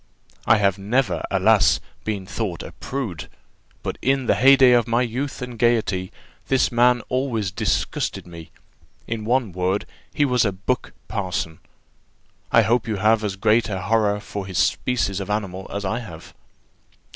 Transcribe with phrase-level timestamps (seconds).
[0.47, 1.79] I have never, alas!
[2.05, 3.29] been thought a prude,
[3.83, 6.11] but in the heyday of my youth and gaiety,
[6.47, 8.49] this man always disgusted me.
[9.05, 11.59] In one word, he was a buck parson.
[12.51, 15.99] I hope you have as great a horror for this species of animal as I
[15.99, 16.33] have?"